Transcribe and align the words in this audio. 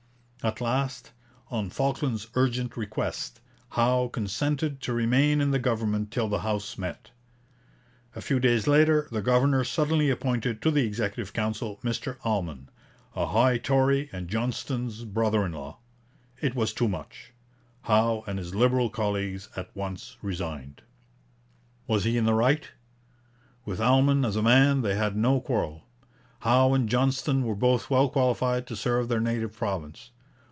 At 0.43 0.59
last, 0.59 1.11
on 1.51 1.69
Falkland's 1.69 2.27
urgent 2.33 2.75
request, 2.75 3.41
Howe 3.69 4.07
consented 4.11 4.81
to 4.81 4.91
remain 4.91 5.39
in 5.39 5.51
the 5.51 5.59
government 5.59 6.09
till 6.09 6.27
the 6.27 6.39
House 6.39 6.79
met. 6.79 7.11
A 8.15 8.21
few 8.21 8.39
days 8.39 8.65
later 8.65 9.07
the 9.11 9.21
governor 9.21 9.63
suddenly 9.63 10.09
appointed 10.09 10.59
to 10.63 10.71
the 10.71 10.83
Executive 10.83 11.31
Council 11.33 11.79
Mr 11.83 12.17
Almon, 12.23 12.69
a 13.15 13.27
high 13.27 13.59
Tory 13.59 14.09
and 14.11 14.27
Johnston's 14.29 15.03
brother 15.03 15.45
in 15.45 15.51
law. 15.51 15.77
It 16.41 16.55
was 16.55 16.73
too 16.73 16.87
much; 16.87 17.33
Howe 17.83 18.23
and 18.25 18.39
his 18.39 18.55
Liberal 18.55 18.89
colleagues 18.89 19.47
at 19.55 19.69
once 19.75 20.17
resigned. 20.23 20.81
Was 21.85 22.03
he 22.03 22.17
in 22.17 22.25
the 22.25 22.33
right? 22.33 22.67
With 23.63 23.79
Almon 23.79 24.25
as 24.25 24.35
a 24.37 24.41
man 24.41 24.81
they 24.81 24.95
had 24.95 25.15
no 25.15 25.39
quarrel. 25.39 25.83
Howe 26.39 26.73
and 26.73 26.89
Johnston 26.89 27.43
were 27.43 27.53
both 27.53 27.91
well 27.91 28.09
qualified 28.09 28.65
to 28.65 28.75
serve 28.75 29.07
their 29.07 29.21
native 29.21 29.55
province. 29.55 30.09